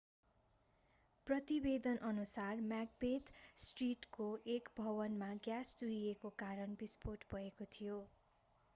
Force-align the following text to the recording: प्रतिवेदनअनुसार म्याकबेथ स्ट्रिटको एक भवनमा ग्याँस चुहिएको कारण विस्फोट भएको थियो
प्रतिवेदनअनुसार 1.27 2.63
म्याकबेथ 2.71 3.29
स्ट्रिटको 3.65 4.29
एक 4.55 4.73
भवनमा 4.79 5.31
ग्याँस 5.43 5.75
चुहिएको 5.75 6.33
कारण 6.39 6.75
विस्फोट 6.81 7.29
भएको 7.35 7.69
थियो 7.71 8.03